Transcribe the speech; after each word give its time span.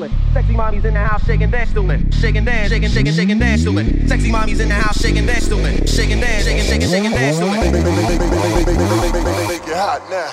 stooling. 0.00 0.32
Sexy 0.32 0.54
mommies 0.54 0.84
in 0.84 0.94
the 0.94 1.00
house 1.00 1.24
shaking 1.26 1.50
that 1.50 1.68
stooling. 1.68 2.10
Shaking 2.12 2.44
dance, 2.44 2.70
shaking, 2.70 2.88
shaking, 2.90 3.12
shaking 3.12 3.38
that 3.38 3.58
stooling. 3.58 4.08
Sexy 4.08 4.30
mommies 4.30 4.60
in 4.60 4.68
the 4.68 4.74
house 4.74 5.00
shaking 5.00 5.26
that 5.26 5.42
stooling. 5.42 5.86
Shaking 5.86 6.20
dance, 6.20 6.44
shaking, 6.44 6.64
shaking, 6.64 6.88
shaking 6.88 7.10
that 7.10 7.34
stooling. 7.34 7.60
Make 9.48 9.68
it 9.68 9.76
hot 9.76 10.00
now. 10.10 10.30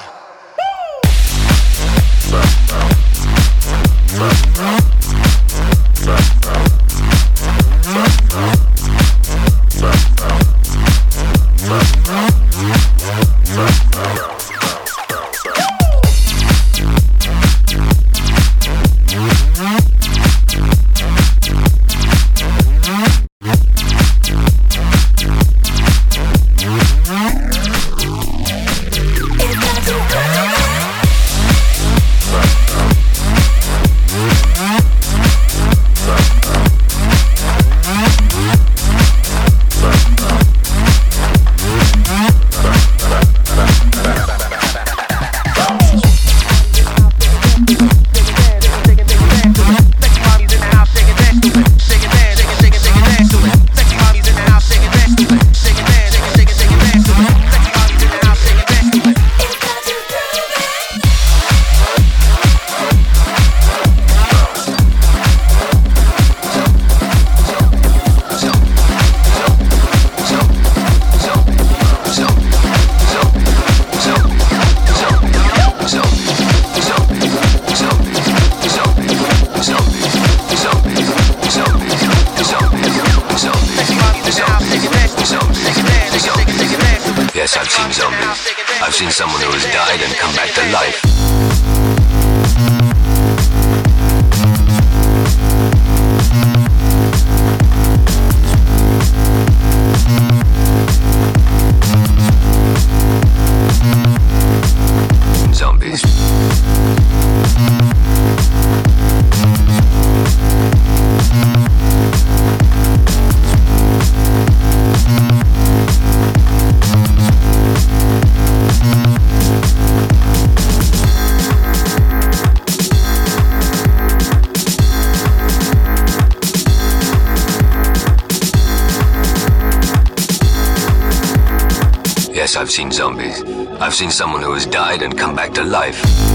I've 132.67 132.73
seen 132.73 132.91
zombies. 132.91 133.41
I've 133.79 133.93
seen 133.93 134.11
someone 134.11 134.41
who 134.41 134.51
has 134.51 134.65
died 134.65 135.01
and 135.01 135.17
come 135.17 135.33
back 135.33 135.53
to 135.53 135.63
life. 135.63 136.26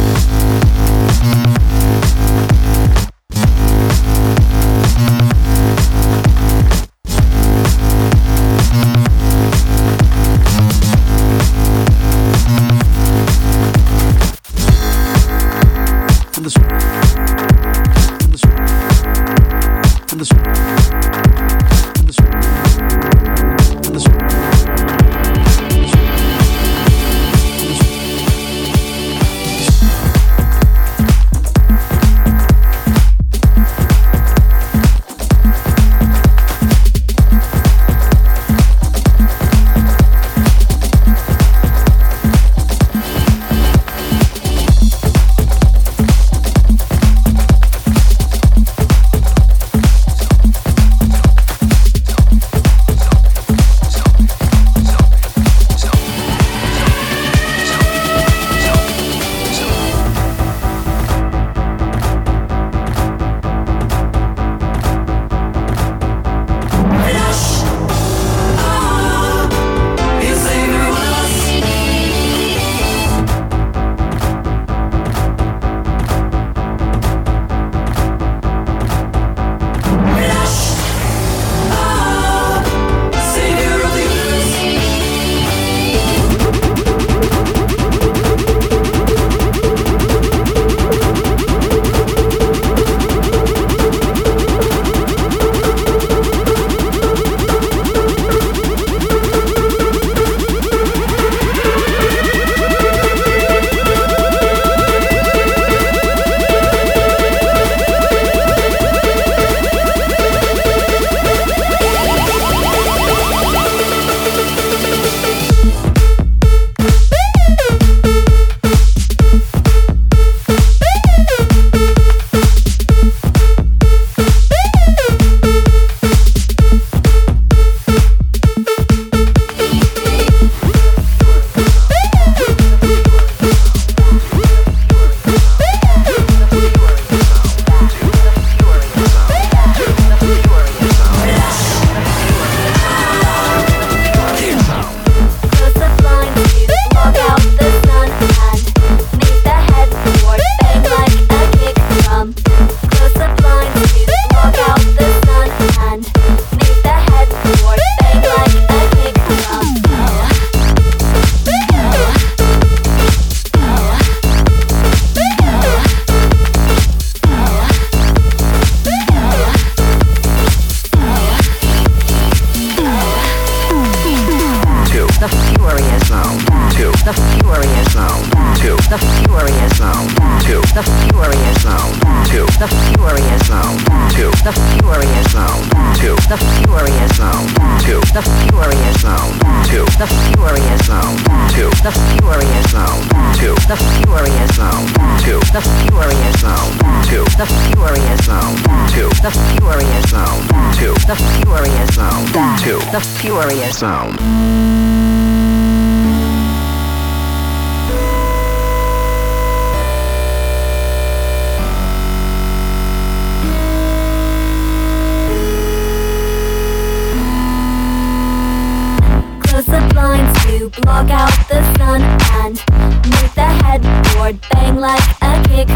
make 222.50 223.34
the 223.34 223.48
headboard 223.62 224.40
bang 224.50 224.76
like 224.76 225.02
a 225.22 225.42
kick. 225.48 225.68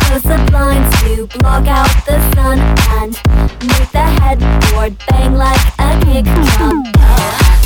Close 0.00 0.22
the 0.22 0.38
blinds 0.50 1.02
to 1.02 1.26
block 1.38 1.66
out 1.66 1.90
the 2.06 2.18
sun 2.34 2.58
and 2.96 3.12
make 3.68 3.90
the 3.92 4.06
headboard 4.20 4.96
bang 5.08 5.34
like 5.34 5.60
a 5.78 6.00
kick 6.04 6.24
drum. 6.24 7.59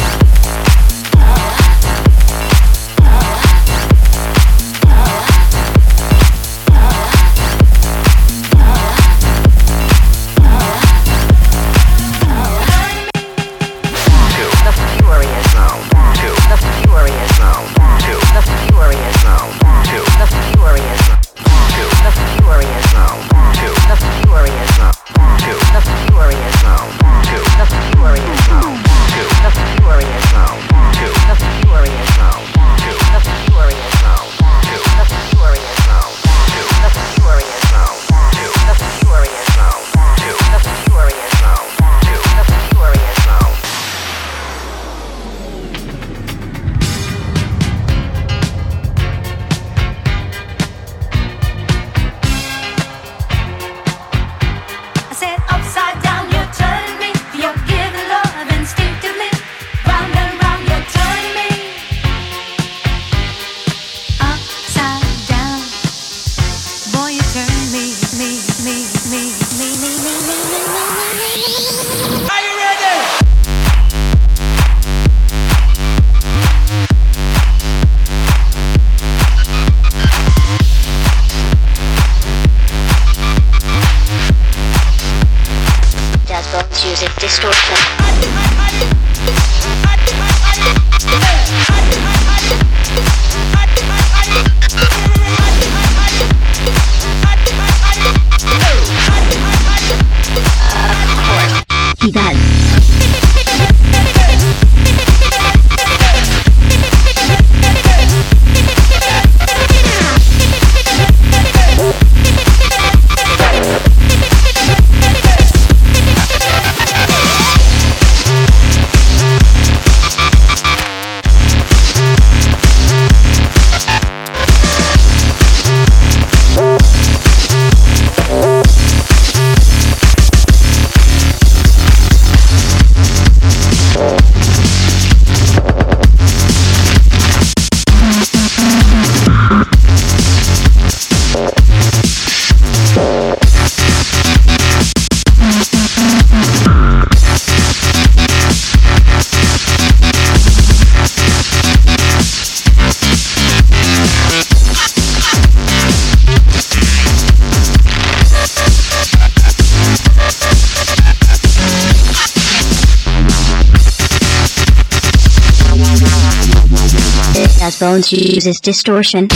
he 168.15 168.35
uses 168.35 168.61
distortion. 168.61 169.29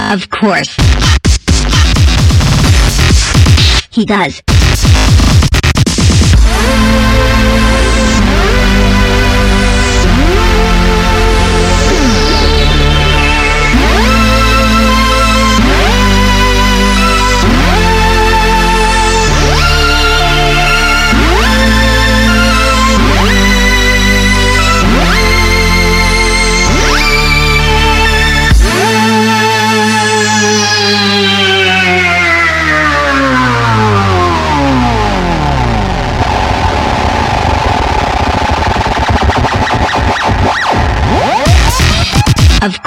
Of 0.00 0.28
course. 0.30 0.74
He 3.90 4.04
does. 4.04 4.42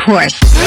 course. 0.06 0.61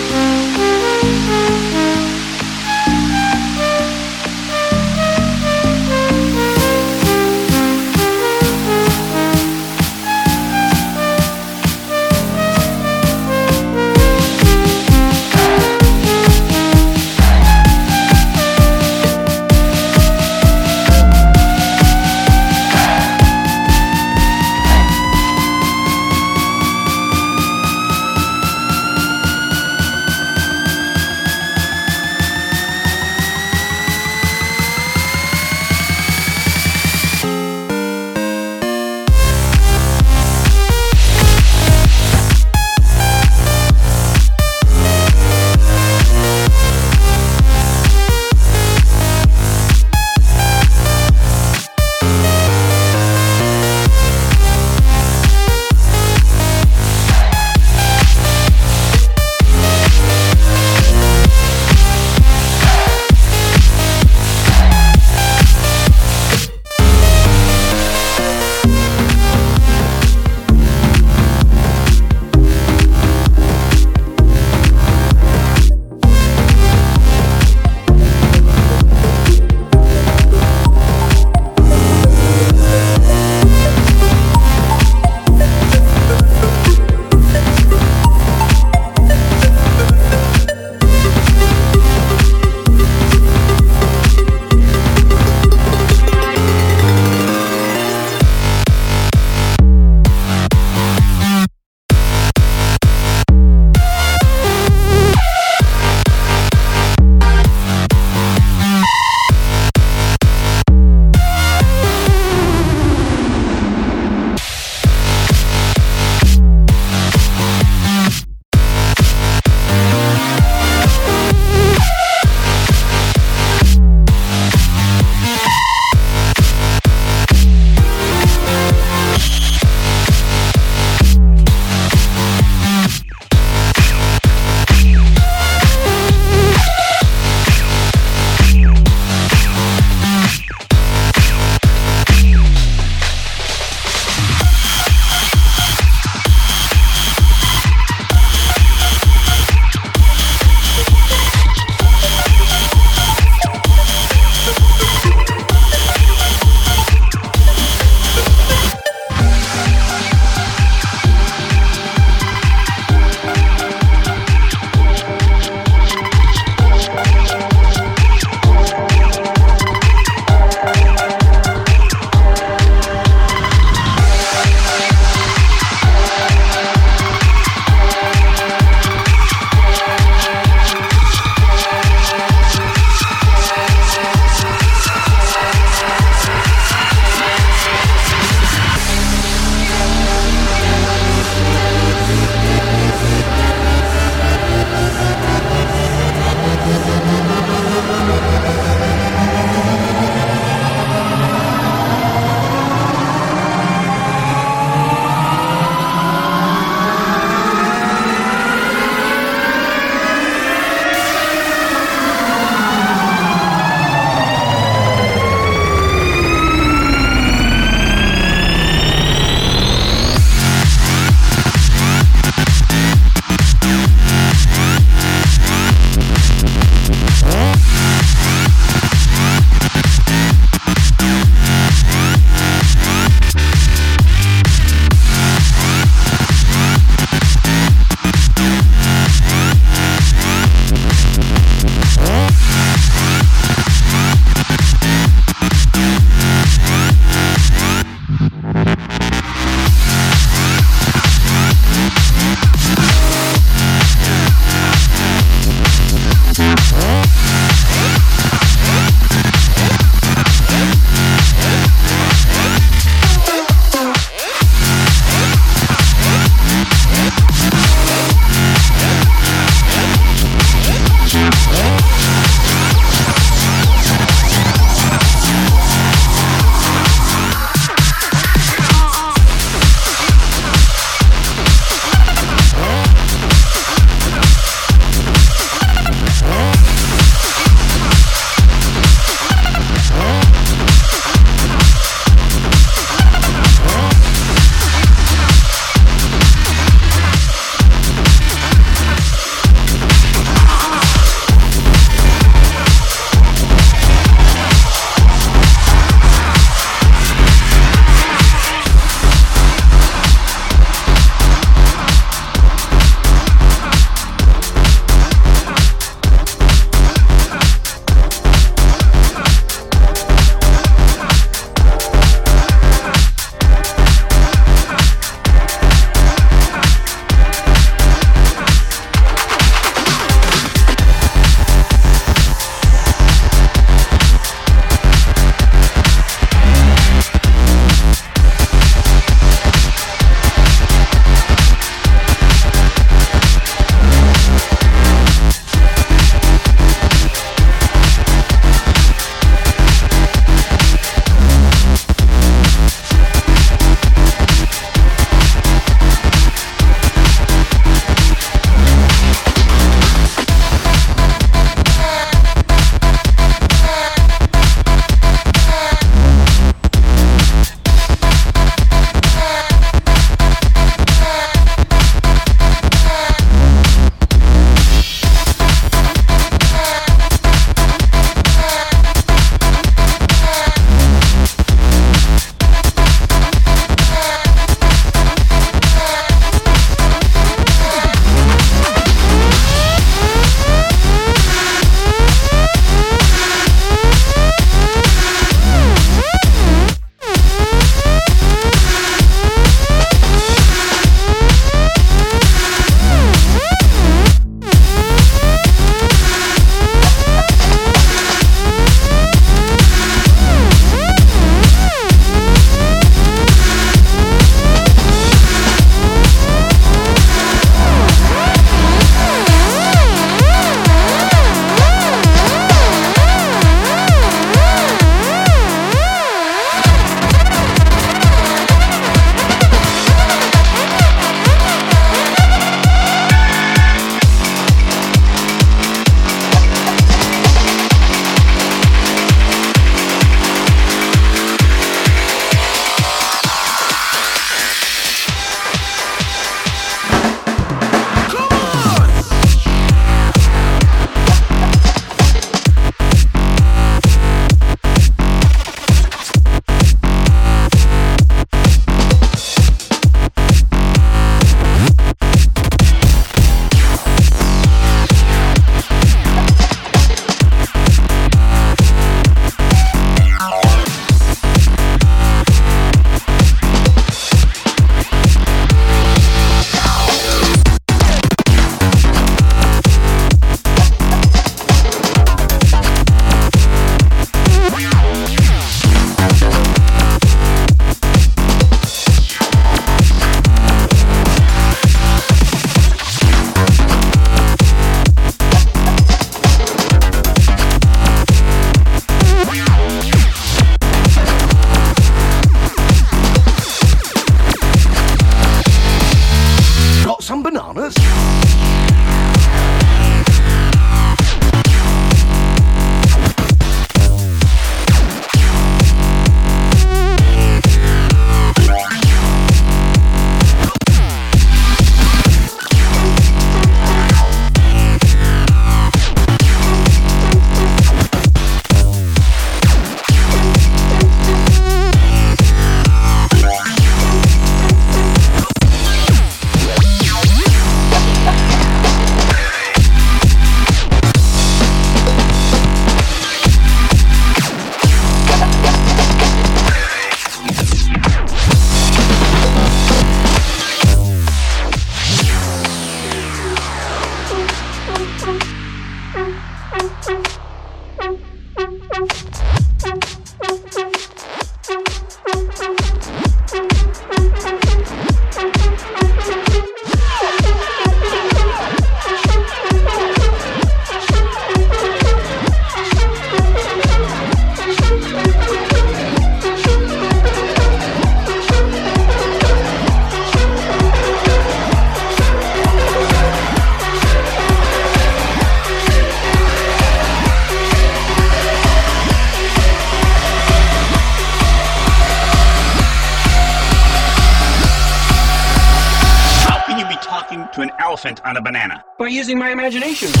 Using 599.01 599.17
my 599.17 599.31
imagination. 599.31 600.00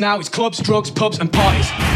now 0.00 0.20
is 0.20 0.28
clubs, 0.28 0.60
drugs, 0.60 0.90
pubs, 0.90 1.18
and 1.18 1.32
parties. 1.32 1.95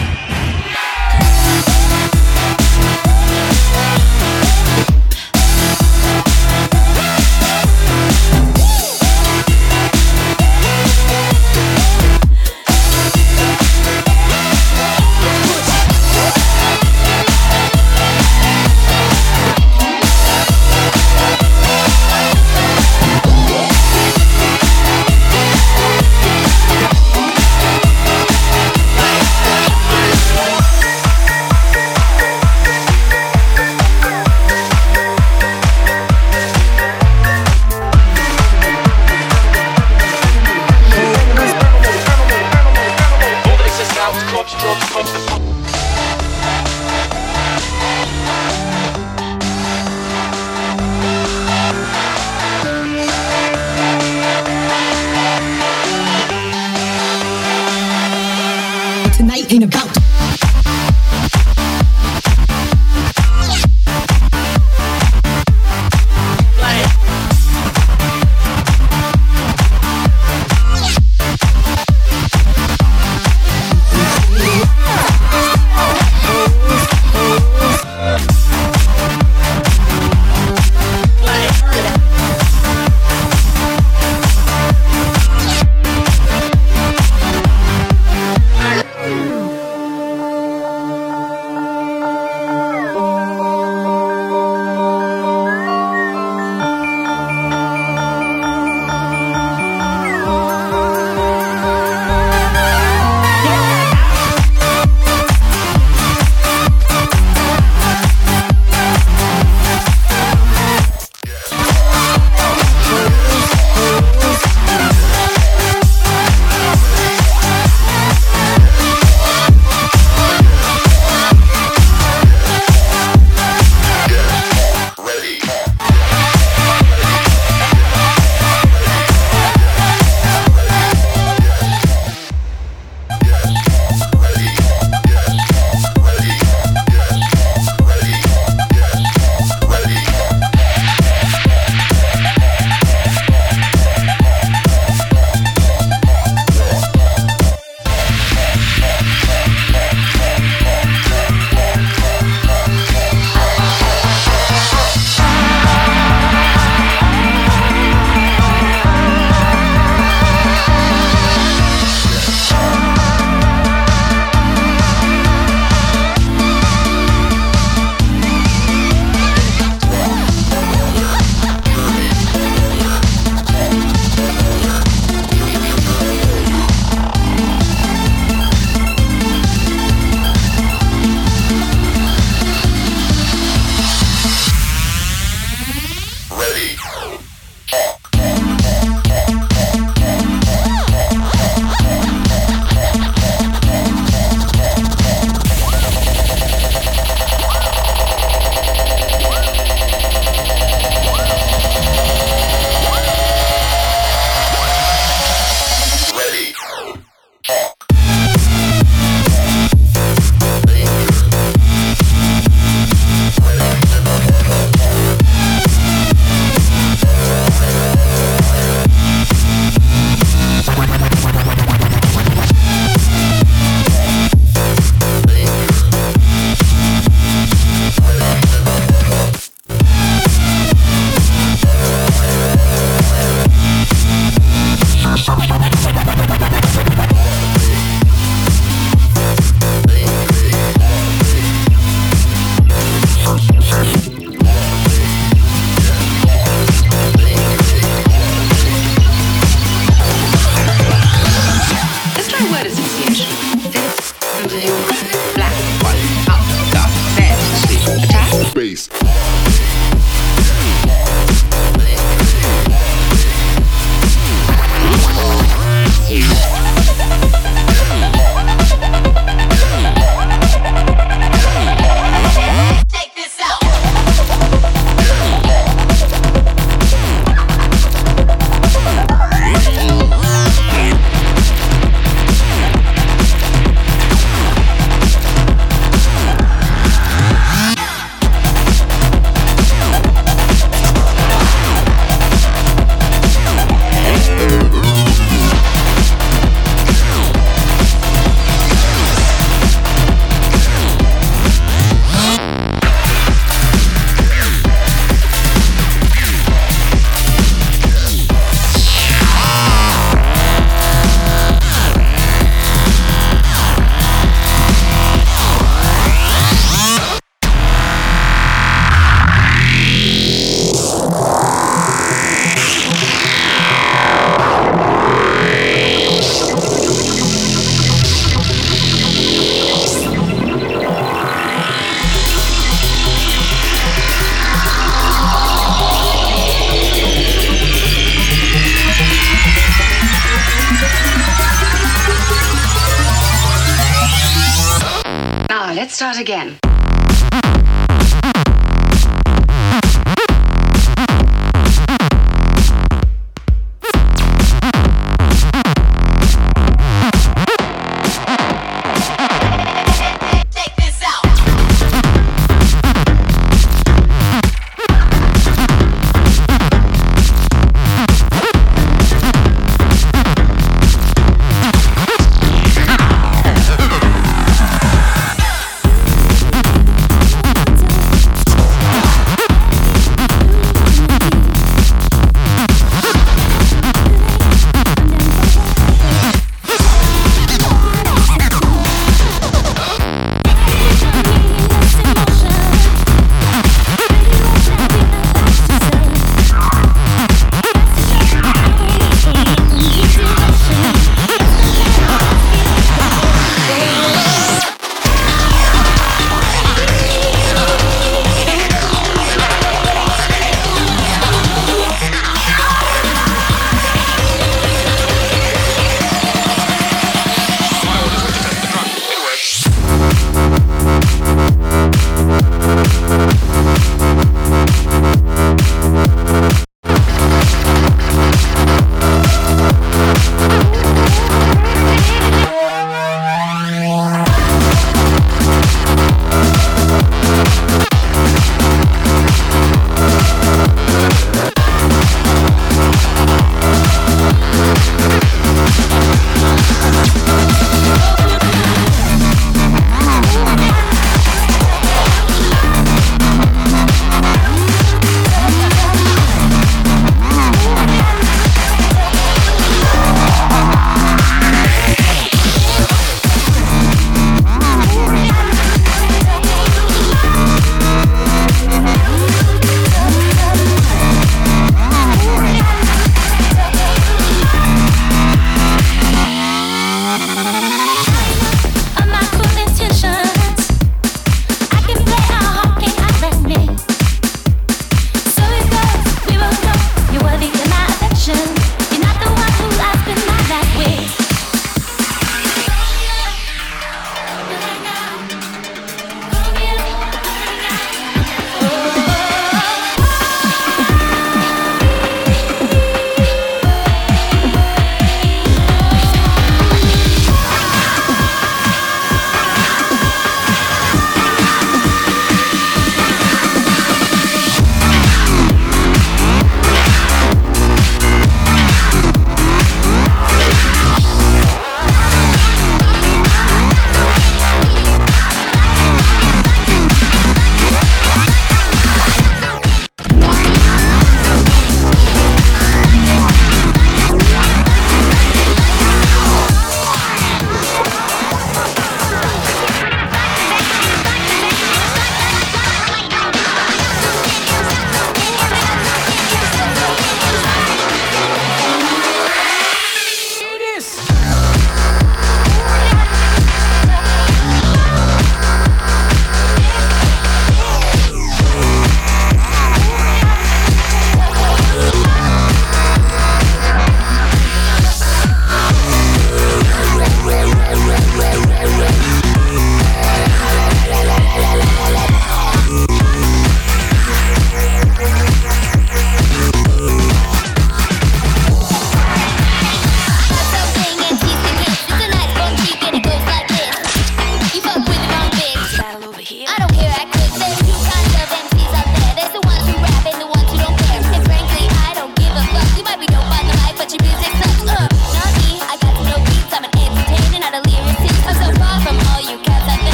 Start 346.01 346.19
again. 346.19 346.70